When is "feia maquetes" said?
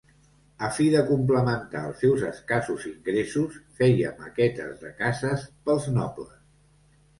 3.83-4.83